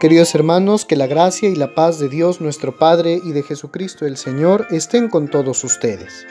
Queridos 0.00 0.34
hermanos, 0.34 0.86
que 0.86 0.96
la 0.96 1.06
gracia 1.06 1.50
y 1.50 1.54
la 1.54 1.74
paz 1.74 1.98
de 1.98 2.08
Dios 2.08 2.40
nuestro 2.40 2.78
Padre 2.78 3.20
y 3.22 3.32
de 3.32 3.42
Jesucristo 3.42 4.06
el 4.06 4.16
Señor 4.16 4.66
estén 4.70 5.08
con 5.10 5.28
todos 5.28 5.62
ustedes. 5.62 6.26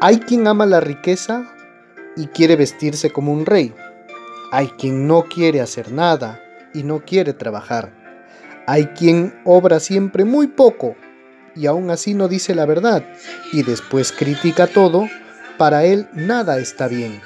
Hay 0.00 0.20
quien 0.20 0.46
ama 0.46 0.64
la 0.64 0.78
riqueza 0.78 1.52
y 2.16 2.28
quiere 2.28 2.54
vestirse 2.54 3.10
como 3.10 3.32
un 3.32 3.44
rey. 3.44 3.74
Hay 4.52 4.68
quien 4.68 5.08
no 5.08 5.24
quiere 5.24 5.60
hacer 5.60 5.90
nada 5.90 6.40
y 6.72 6.84
no 6.84 7.04
quiere 7.04 7.32
trabajar. 7.32 7.92
Hay 8.68 8.86
quien 8.86 9.36
obra 9.44 9.80
siempre 9.80 10.24
muy 10.24 10.46
poco 10.46 10.94
y 11.56 11.66
aún 11.66 11.90
así 11.90 12.14
no 12.14 12.28
dice 12.28 12.54
la 12.54 12.66
verdad 12.66 13.04
y 13.52 13.64
después 13.64 14.12
critica 14.12 14.68
todo. 14.68 15.08
Para 15.58 15.84
él 15.86 16.06
nada 16.12 16.60
está 16.60 16.86
bien. 16.86 17.20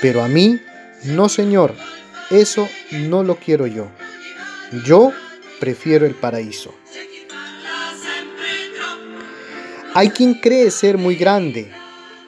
Pero 0.00 0.24
a 0.24 0.28
mí, 0.28 0.58
no 1.04 1.28
Señor, 1.28 1.74
eso 2.30 2.66
no 2.92 3.22
lo 3.22 3.36
quiero 3.36 3.66
yo. 3.66 3.88
Yo 4.84 5.12
prefiero 5.60 6.06
el 6.06 6.14
paraíso. 6.14 6.74
Hay 9.94 10.08
quien 10.08 10.34
cree 10.34 10.70
ser 10.70 10.96
muy 10.96 11.16
grande 11.16 11.70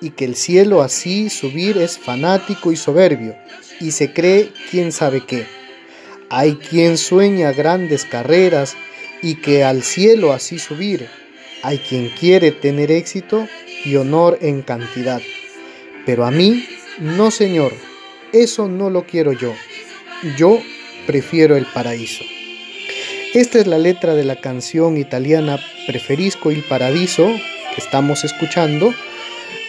y 0.03 0.11
que 0.11 0.27
el 0.27 0.37
cielo 0.37 0.83
así 0.83 1.30
subir 1.30 1.79
es 1.79 1.98
fanático 1.98 2.70
y 2.70 2.77
soberbio 2.77 3.34
y 3.80 3.93
se 3.93 4.12
cree 4.12 4.53
quién 4.70 4.93
sabe 4.93 5.25
qué. 5.25 5.47
Hay 6.29 6.57
quien 6.57 6.98
sueña 6.98 7.53
grandes 7.53 8.05
carreras 8.05 8.77
y 9.23 9.37
que 9.37 9.65
al 9.65 9.83
cielo 9.83 10.33
así 10.34 10.59
subir. 10.59 11.09
Hay 11.62 11.79
quien 11.79 12.11
quiere 12.11 12.53
tener 12.53 12.91
éxito 12.91 13.48
y 13.87 13.97
honor 13.97 14.39
en 14.42 14.61
cantidad. 14.61 15.23
Pero 16.05 16.27
a 16.27 16.31
mí, 16.31 16.67
no 16.98 17.31
Señor, 17.31 17.73
eso 18.34 18.69
no 18.69 18.91
lo 18.91 19.05
quiero 19.05 19.33
yo. 19.33 19.55
Yo 20.36 20.61
prefiero 21.06 21.56
el 21.56 21.64
paraíso. 21.64 22.25
Esta 23.34 23.58
es 23.58 23.66
la 23.66 23.78
letra 23.78 24.14
de 24.14 24.22
la 24.22 24.36
canción 24.36 24.96
italiana 24.96 25.58
Preferisco 25.88 26.52
il 26.52 26.62
Paradiso 26.62 27.27
que 27.27 27.80
estamos 27.80 28.22
escuchando, 28.22 28.94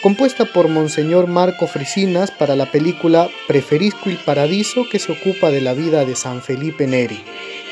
compuesta 0.03 0.45
por 0.45 0.67
Monseñor 0.67 1.25
Marco 1.25 1.66
Frisinas 1.66 2.30
para 2.30 2.55
la 2.55 2.71
película 2.71 3.27
Preferisco 3.47 4.11
il 4.11 4.17
Paradiso 4.17 4.88
que 4.88 4.99
se 4.99 5.13
ocupa 5.13 5.49
de 5.49 5.61
la 5.61 5.73
vida 5.73 6.05
de 6.05 6.16
San 6.16 6.43
Felipe 6.43 6.86
Neri, 6.86 7.23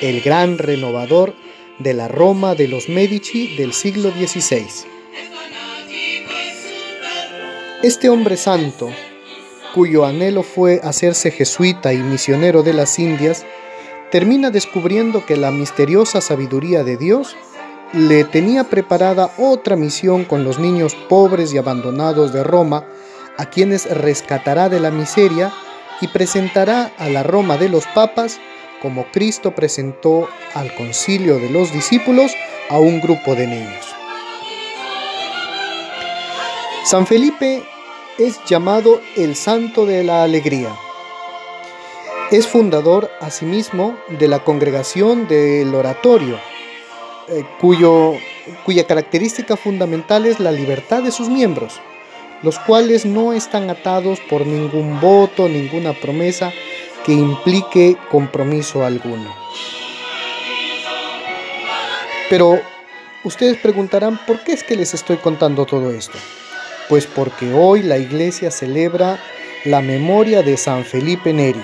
el 0.02 0.22
gran 0.22 0.58
renovador 0.58 1.36
de 1.78 1.94
la 1.94 2.08
Roma 2.08 2.56
de 2.56 2.70
los 2.70 2.90
Medici 2.90 3.56
del 3.56 3.72
siglo 3.72 4.10
XVI. 4.10 4.66
Este 7.84 8.10
hombre 8.10 8.38
santo, 8.38 8.90
cuyo 9.76 10.06
anhelo 10.06 10.42
fue 10.42 10.82
hacerse 10.84 11.30
jesuita 11.30 11.94
y 11.94 11.98
misionero 11.98 12.64
de 12.64 12.74
las 12.74 12.98
Indias, 12.98 13.46
termina 14.14 14.52
descubriendo 14.52 15.26
que 15.26 15.36
la 15.36 15.50
misteriosa 15.50 16.22
sabiduría 16.22 16.84
de 16.84 16.98
Dios 16.98 17.36
le 17.94 18.24
tenía 18.24 18.64
preparada 18.64 19.32
otra 19.40 19.76
misión 19.76 20.24
con 20.24 20.44
los 20.44 20.60
niños 20.60 20.94
pobres 21.10 21.52
y 21.52 21.58
abandonados 21.58 22.32
de 22.32 22.44
Roma, 22.44 22.86
a 23.40 23.48
quienes 23.48 23.90
rescatará 23.90 24.70
de 24.70 24.80
la 24.80 24.92
miseria 24.92 25.52
y 26.00 26.10
presentará 26.10 26.92
a 27.00 27.10
la 27.10 27.24
Roma 27.24 27.58
de 27.58 27.70
los 27.70 27.88
papas 27.88 28.40
como 28.84 29.08
Cristo 29.12 29.56
presentó 29.56 30.30
al 30.54 30.72
concilio 30.76 31.40
de 31.40 31.50
los 31.50 31.74
discípulos 31.74 32.34
a 32.70 32.78
un 32.78 33.02
grupo 33.02 33.34
de 33.34 33.48
niños. 33.48 33.96
San 36.86 37.08
Felipe 37.08 37.64
es 38.20 38.40
llamado 38.46 39.02
el 39.16 39.36
Santo 39.36 39.88
de 39.88 40.04
la 40.04 40.22
Alegría. 40.22 40.70
Es 42.34 42.48
fundador 42.48 43.12
asimismo 43.22 43.96
de 44.10 44.28
la 44.28 44.44
congregación 44.44 45.28
del 45.28 45.76
oratorio, 45.76 46.40
eh, 47.28 47.46
cuyo, 47.62 48.16
cuya 48.66 48.88
característica 48.88 49.56
fundamental 49.56 50.26
es 50.26 50.40
la 50.40 50.52
libertad 50.52 51.04
de 51.04 51.12
sus 51.12 51.30
miembros, 51.30 51.80
los 52.42 52.58
cuales 52.58 53.06
no 53.06 53.34
están 53.34 53.70
atados 53.70 54.20
por 54.32 54.48
ningún 54.48 55.00
voto, 55.00 55.48
ninguna 55.48 55.94
promesa 55.94 56.52
que 57.06 57.12
implique 57.12 57.98
compromiso 58.10 58.84
alguno. 58.84 59.32
Pero 62.32 62.60
ustedes 63.24 63.58
preguntarán, 63.58 64.20
¿por 64.26 64.44
qué 64.44 64.54
es 64.54 64.64
que 64.64 64.76
les 64.76 64.96
estoy 64.96 65.18
contando 65.18 65.68
todo 65.68 65.92
esto? 65.92 66.18
Pues 66.90 67.06
porque 67.06 67.54
hoy 67.54 67.84
la 67.84 68.00
iglesia 68.00 68.50
celebra 68.50 69.20
la 69.66 69.84
memoria 69.84 70.42
de 70.42 70.58
San 70.58 70.84
Felipe 70.84 71.32
Neri. 71.32 71.62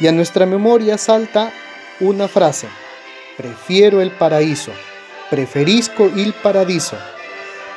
Y 0.00 0.06
a 0.06 0.12
nuestra 0.12 0.46
memoria 0.46 0.96
salta 0.96 1.52
una 2.00 2.26
frase, 2.26 2.66
prefiero 3.36 4.00
el 4.00 4.10
paraíso, 4.10 4.72
preferisco 5.28 6.06
il 6.16 6.32
paradiso, 6.32 6.96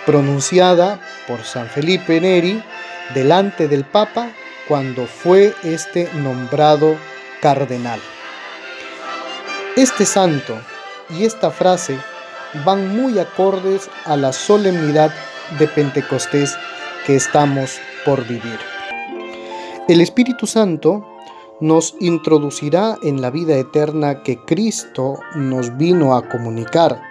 pronunciada 0.05 1.01
por 1.27 1.43
San 1.43 1.67
Felipe 1.67 2.21
Neri 2.21 2.63
delante 3.13 3.67
del 3.67 3.83
Papa 3.83 4.29
cuando 4.67 5.05
fue 5.05 5.53
este 5.63 6.09
nombrado 6.13 6.95
cardenal. 7.41 7.99
Este 9.75 10.05
santo 10.05 10.57
y 11.09 11.25
esta 11.25 11.51
frase 11.51 11.97
van 12.63 12.95
muy 12.95 13.19
acordes 13.19 13.89
a 14.05 14.15
la 14.15 14.31
solemnidad 14.31 15.13
de 15.59 15.67
Pentecostés 15.67 16.55
que 17.05 17.15
estamos 17.15 17.79
por 18.05 18.25
vivir. 18.25 18.59
El 19.89 19.99
Espíritu 19.99 20.47
Santo 20.47 21.12
nos 21.59 21.95
introducirá 21.99 22.97
en 23.03 23.21
la 23.21 23.29
vida 23.29 23.55
eterna 23.55 24.23
que 24.23 24.37
Cristo 24.37 25.19
nos 25.35 25.77
vino 25.77 26.15
a 26.15 26.27
comunicar. 26.27 27.01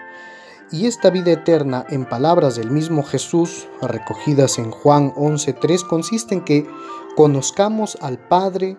Y 0.71 0.87
esta 0.87 1.11
vida 1.11 1.33
eterna, 1.33 1.85
en 1.91 2.07
palabras 2.07 2.57
del 2.57 2.71
mismo 2.71 3.03
Jesús, 3.03 3.69
recogidas 3.83 4.59
en 4.59 4.71
Juan 4.71 5.13
11.3, 5.15 5.87
consiste 5.87 6.35
en 6.35 6.45
que 6.45 6.67
conozcamos 7.15 7.99
al 8.01 8.19
Padre, 8.19 8.77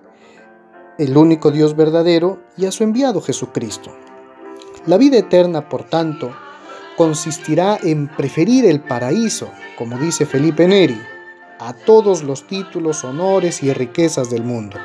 el 0.97 1.16
único 1.16 1.52
Dios 1.52 1.75
verdadero, 1.75 2.40
y 2.57 2.66
a 2.66 2.72
su 2.72 2.84
enviado 2.84 3.22
Jesucristo. 3.22 3.91
La 4.85 4.97
vida 4.97 5.18
eterna, 5.18 5.69
por 5.69 5.84
tanto, 5.84 6.31
consistirá 6.97 7.78
en 7.81 8.07
preferir 8.07 8.66
el 8.66 8.81
paraíso, 8.81 9.50
como 9.78 9.97
dice 9.97 10.25
Felipe 10.25 10.68
Neri, 10.68 11.00
a 11.59 11.73
todos 11.73 12.23
los 12.23 12.46
títulos, 12.47 13.03
honores 13.03 13.63
y 13.63 13.72
riquezas 13.72 14.29
del 14.29 14.44
mundo. 14.44 14.78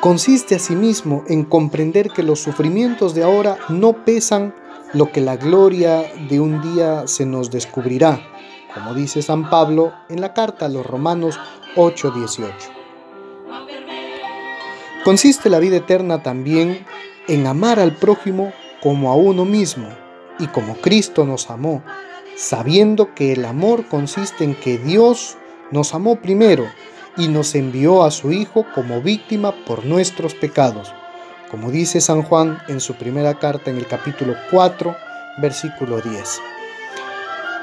Consiste 0.00 0.54
asimismo 0.54 1.24
en 1.26 1.44
comprender 1.44 2.10
que 2.10 2.22
los 2.22 2.40
sufrimientos 2.40 3.14
de 3.16 3.24
ahora 3.24 3.58
no 3.68 4.04
pesan 4.04 4.54
lo 4.92 5.10
que 5.10 5.20
la 5.20 5.36
gloria 5.36 6.04
de 6.30 6.38
un 6.38 6.62
día 6.62 7.08
se 7.08 7.26
nos 7.26 7.50
descubrirá, 7.50 8.20
como 8.72 8.94
dice 8.94 9.22
San 9.22 9.50
Pablo 9.50 9.92
en 10.08 10.20
la 10.20 10.34
carta 10.34 10.66
a 10.66 10.68
los 10.68 10.86
Romanos 10.86 11.40
8:18. 11.74 12.70
Consiste 15.04 15.50
la 15.50 15.58
vida 15.58 15.78
eterna 15.78 16.22
también 16.22 16.86
en 17.26 17.48
amar 17.48 17.80
al 17.80 17.96
prójimo 17.96 18.52
como 18.80 19.10
a 19.10 19.16
uno 19.16 19.44
mismo, 19.44 19.88
y 20.38 20.46
como 20.46 20.76
Cristo 20.76 21.24
nos 21.24 21.50
amó, 21.50 21.82
sabiendo 22.36 23.16
que 23.16 23.32
el 23.32 23.44
amor 23.44 23.88
consiste 23.88 24.44
en 24.44 24.54
que 24.54 24.78
Dios 24.78 25.36
nos 25.72 25.92
amó 25.92 26.20
primero 26.20 26.66
y 27.18 27.28
nos 27.28 27.54
envió 27.56 28.04
a 28.04 28.10
su 28.10 28.32
Hijo 28.32 28.64
como 28.74 29.02
víctima 29.02 29.52
por 29.66 29.84
nuestros 29.84 30.34
pecados, 30.34 30.94
como 31.50 31.70
dice 31.70 32.00
San 32.00 32.22
Juan 32.22 32.58
en 32.68 32.80
su 32.80 32.94
primera 32.94 33.34
carta 33.34 33.70
en 33.70 33.76
el 33.76 33.86
capítulo 33.86 34.34
4, 34.50 34.96
versículo 35.42 36.00
10. 36.00 36.40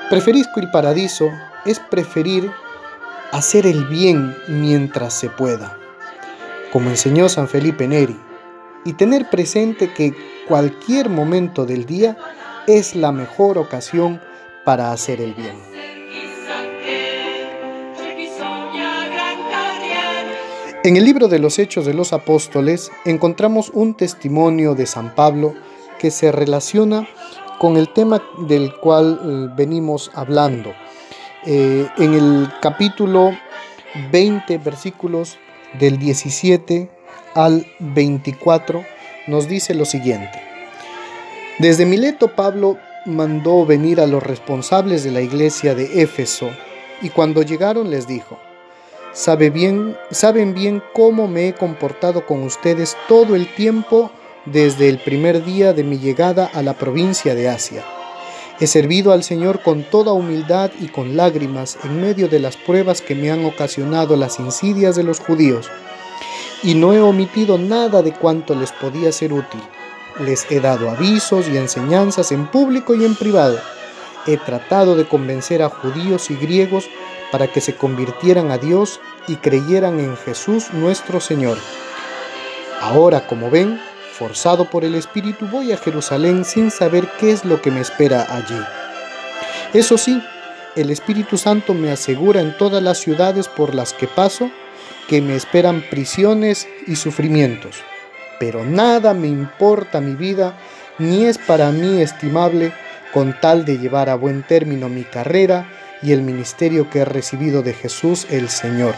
Preferisco 0.10 0.60
el 0.60 0.70
paradiso 0.70 1.30
es 1.66 1.80
preferir 1.80 2.52
hacer 3.32 3.66
el 3.66 3.86
bien 3.86 4.36
mientras 4.48 5.14
se 5.14 5.30
pueda, 5.30 5.78
como 6.72 6.90
enseñó 6.90 7.30
San 7.30 7.48
Felipe 7.48 7.88
Neri, 7.88 8.20
y 8.84 8.94
tener 8.94 9.30
presente 9.30 9.92
que 9.94 10.14
cualquier 10.48 11.10
momento 11.10 11.66
del 11.66 11.86
día 11.86 12.18
es 12.68 12.96
la 12.96 13.12
mejor 13.12 13.58
ocasión 13.58 14.22
para 14.64 14.92
hacer 14.92 15.22
el 15.22 15.34
bien. 15.34 15.75
En 20.86 20.98
el 20.98 21.04
libro 21.04 21.28
de 21.28 21.40
los 21.40 21.58
Hechos 21.58 21.88
de 21.88 21.96
los 21.96 22.14
Apóstoles 22.14 22.92
encontramos 23.06 23.72
un 23.74 23.96
testimonio 23.96 24.76
de 24.76 24.86
San 24.86 25.16
Pablo 25.16 25.56
que 25.98 26.12
se 26.12 26.32
relaciona 26.32 27.08
con 27.58 27.76
el 27.76 27.92
tema 27.92 28.22
del 28.48 28.72
cual 28.72 29.20
eh, 29.20 29.54
venimos 29.58 30.12
hablando. 30.14 30.74
Eh, 31.44 31.88
en 31.98 32.14
el 32.14 32.52
capítulo 32.62 33.32
20, 34.12 34.60
versículos 34.60 35.40
del 35.80 35.98
17 35.98 36.88
al 37.34 37.66
24, 37.80 38.86
nos 39.26 39.48
dice 39.48 39.74
lo 39.74 39.86
siguiente. 39.86 40.40
Desde 41.58 41.88
Mileto 41.88 42.36
Pablo 42.36 42.78
mandó 43.08 43.66
venir 43.66 44.00
a 44.00 44.06
los 44.06 44.22
responsables 44.22 45.04
de 45.04 45.10
la 45.10 45.22
iglesia 45.22 45.74
de 45.74 46.04
Éfeso 46.04 46.48
y 47.02 47.10
cuando 47.10 47.42
llegaron 47.42 47.90
les 47.90 48.06
dijo, 48.06 48.38
Bien, 49.54 49.96
saben 50.12 50.54
bien 50.54 50.84
cómo 50.94 51.30
me 51.30 51.48
he 51.48 51.54
comportado 51.54 52.26
con 52.26 52.44
ustedes 52.44 52.98
todo 53.08 53.38
el 53.38 53.48
tiempo 53.56 54.12
desde 54.44 54.90
el 54.90 55.00
primer 55.00 55.46
día 55.46 55.72
de 55.72 55.86
mi 55.86 56.00
llegada 56.00 56.52
a 56.54 56.62
la 56.62 56.74
provincia 56.74 57.34
de 57.34 57.48
Asia. 57.48 57.86
He 58.60 58.68
servido 58.68 59.14
al 59.14 59.24
Señor 59.24 59.62
con 59.62 59.84
toda 59.84 60.12
humildad 60.12 60.70
y 60.82 60.90
con 60.90 61.16
lágrimas 61.16 61.78
en 61.86 62.02
medio 62.02 62.28
de 62.28 62.40
las 62.40 62.58
pruebas 62.58 63.02
que 63.02 63.16
me 63.16 63.32
han 63.32 63.46
ocasionado 63.46 64.18
las 64.18 64.38
insidias 64.38 64.98
de 64.98 65.04
los 65.04 65.22
judíos, 65.22 65.72
y 66.62 66.76
no 66.76 66.92
he 66.92 67.00
omitido 67.00 67.58
nada 67.58 68.02
de 68.02 68.12
cuanto 68.12 68.54
les 68.54 68.74
podía 68.74 69.14
ser 69.14 69.32
útil. 69.32 69.62
Les 70.20 70.46
he 70.52 70.60
dado 70.60 70.90
avisos 70.90 71.48
y 71.48 71.56
enseñanzas 71.56 72.34
en 72.34 72.48
público 72.48 72.94
y 72.94 73.06
en 73.06 73.16
privado. 73.16 73.60
He 74.28 74.36
tratado 74.38 74.98
de 74.98 75.08
convencer 75.08 75.62
a 75.62 75.70
judíos 75.70 76.30
y 76.32 76.36
griegos 76.36 76.90
para 77.36 77.52
que 77.52 77.60
se 77.60 77.76
convirtieran 77.76 78.50
a 78.50 78.58
Dios 78.58 79.02
y 79.28 79.36
creyeran 79.36 80.00
en 80.00 80.16
Jesús 80.16 80.72
nuestro 80.72 81.20
Señor. 81.20 81.58
Ahora, 82.80 83.28
como 83.28 83.50
ven, 83.50 83.78
forzado 84.14 84.70
por 84.70 84.86
el 84.86 84.96
Espíritu, 84.96 85.46
voy 85.48 85.74
a 85.74 85.78
Jerusalén 85.78 86.46
sin 86.46 86.72
saber 86.72 87.10
qué 87.20 87.34
es 87.34 87.44
lo 87.44 87.62
que 87.62 87.72
me 87.72 87.82
espera 87.82 88.26
allí. 88.34 88.58
Eso 89.74 89.98
sí, 89.98 90.24
el 90.78 90.90
Espíritu 90.90 91.38
Santo 91.38 91.74
me 91.74 91.92
asegura 91.92 92.40
en 92.40 92.58
todas 92.58 92.82
las 92.82 93.00
ciudades 93.00 93.50
por 93.50 93.76
las 93.76 93.92
que 93.92 94.08
paso 94.08 94.50
que 95.10 95.22
me 95.22 95.36
esperan 95.36 95.84
prisiones 95.90 96.70
y 96.88 96.96
sufrimientos. 96.96 97.84
Pero 98.40 98.64
nada 98.64 99.14
me 99.14 99.28
importa 99.28 100.00
mi 100.00 100.16
vida, 100.16 100.58
ni 101.00 101.26
es 101.26 101.38
para 101.38 101.70
mí 101.74 102.02
estimable 102.02 102.72
con 103.14 103.38
tal 103.42 103.66
de 103.66 103.78
llevar 103.78 104.10
a 104.10 104.16
buen 104.16 104.44
término 104.44 104.88
mi 104.88 105.04
carrera 105.04 105.68
y 106.06 106.12
el 106.12 106.22
ministerio 106.22 106.90
que 106.90 107.00
he 107.00 107.06
recibido 107.06 107.64
de 107.64 107.74
Jesús 107.74 108.28
el 108.30 108.50
Señor, 108.50 108.94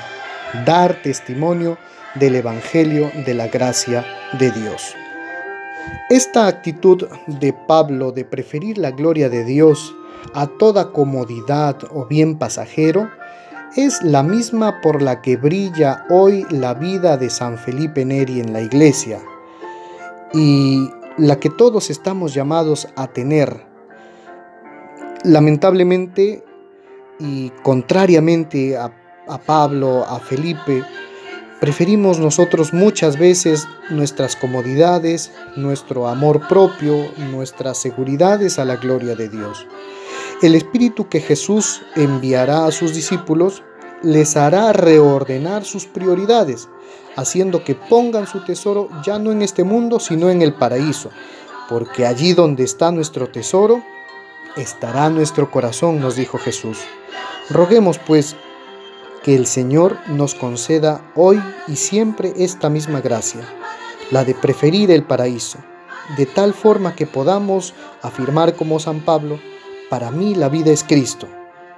dar 0.65 1.01
testimonio 1.01 1.77
del 2.15 2.35
Evangelio 2.35 3.11
de 3.25 3.33
la 3.33 3.47
gracia 3.47 4.05
de 4.37 4.51
Dios. 4.51 4.93
Esta 6.09 6.47
actitud 6.47 7.07
de 7.27 7.53
Pablo 7.53 8.11
de 8.11 8.25
preferir 8.25 8.77
la 8.77 8.91
gloria 8.91 9.29
de 9.29 9.45
Dios 9.45 9.95
a 10.33 10.47
toda 10.47 10.91
comodidad 10.91 11.77
o 11.91 12.05
bien 12.07 12.37
pasajero 12.37 13.09
es 13.75 14.01
la 14.03 14.23
misma 14.23 14.81
por 14.81 15.01
la 15.01 15.21
que 15.21 15.37
brilla 15.37 16.05
hoy 16.09 16.45
la 16.49 16.73
vida 16.73 17.17
de 17.17 17.29
San 17.29 17.57
Felipe 17.57 18.03
Neri 18.03 18.41
en 18.41 18.51
la 18.51 18.61
iglesia 18.61 19.19
y 20.33 20.89
la 21.17 21.39
que 21.39 21.49
todos 21.49 21.89
estamos 21.89 22.33
llamados 22.33 22.87
a 22.95 23.07
tener. 23.07 23.65
Lamentablemente 25.23 26.43
y 27.19 27.49
contrariamente 27.63 28.77
a, 28.77 28.91
a 29.27 29.37
Pablo, 29.39 30.05
a 30.05 30.19
Felipe, 30.19 30.83
Preferimos 31.59 32.19
nosotros 32.19 32.71
muchas 32.71 33.17
veces 33.17 33.67
nuestras 33.89 34.35
comodidades, 34.35 35.31
nuestro 35.55 36.07
amor 36.07 36.47
propio, 36.47 37.11
nuestras 37.31 37.79
seguridades 37.79 38.59
a 38.59 38.65
la 38.65 38.75
gloria 38.75 39.15
de 39.15 39.27
Dios. 39.27 39.65
El 40.43 40.53
Espíritu 40.53 41.09
que 41.09 41.19
Jesús 41.19 41.81
enviará 41.95 42.67
a 42.67 42.71
sus 42.71 42.93
discípulos 42.93 43.63
les 44.03 44.37
hará 44.37 44.71
reordenar 44.71 45.65
sus 45.65 45.87
prioridades, 45.87 46.69
haciendo 47.15 47.63
que 47.63 47.73
pongan 47.73 48.27
su 48.27 48.45
tesoro 48.45 48.89
ya 49.03 49.17
no 49.17 49.31
en 49.31 49.41
este 49.41 49.63
mundo, 49.63 49.99
sino 49.99 50.29
en 50.29 50.43
el 50.43 50.53
paraíso, 50.53 51.09
porque 51.69 52.05
allí 52.05 52.33
donde 52.33 52.65
está 52.65 52.91
nuestro 52.91 53.29
tesoro, 53.29 53.81
estará 54.57 55.09
nuestro 55.09 55.51
corazón, 55.51 55.99
nos 55.99 56.15
dijo 56.15 56.37
Jesús. 56.37 56.79
Roguemos 57.49 57.99
pues 57.99 58.35
que 59.23 59.35
el 59.35 59.45
Señor 59.45 59.97
nos 60.07 60.35
conceda 60.35 61.01
hoy 61.15 61.41
y 61.67 61.75
siempre 61.75 62.33
esta 62.37 62.69
misma 62.69 63.01
gracia, 63.01 63.41
la 64.11 64.23
de 64.23 64.33
preferir 64.35 64.91
el 64.91 65.03
paraíso, 65.03 65.59
de 66.17 66.25
tal 66.25 66.53
forma 66.53 66.95
que 66.95 67.05
podamos 67.05 67.73
afirmar 68.01 68.55
como 68.55 68.79
San 68.79 69.01
Pablo, 69.01 69.39
para 69.89 70.11
mí 70.11 70.35
la 70.35 70.49
vida 70.49 70.71
es 70.71 70.83
Cristo, 70.83 71.27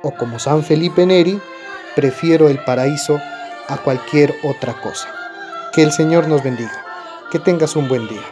o 0.01 0.11
como 0.11 0.39
San 0.39 0.63
Felipe 0.63 1.05
Neri, 1.05 1.39
prefiero 1.95 2.49
el 2.49 2.63
paraíso 2.63 3.19
a 3.67 3.77
cualquier 3.77 4.33
otra 4.43 4.79
cosa. 4.81 5.07
Que 5.73 5.83
el 5.83 5.91
Señor 5.91 6.27
nos 6.27 6.43
bendiga. 6.43 6.85
Que 7.31 7.39
tengas 7.39 7.75
un 7.75 7.87
buen 7.87 8.07
día. 8.07 8.23